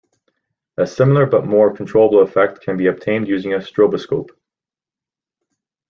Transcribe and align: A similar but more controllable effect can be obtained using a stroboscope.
A 0.77 0.87
similar 0.87 1.27
but 1.27 1.45
more 1.45 1.71
controllable 1.71 2.23
effect 2.23 2.61
can 2.61 2.75
be 2.75 2.87
obtained 2.87 3.27
using 3.27 3.53
a 3.53 3.59
stroboscope. 3.61 4.29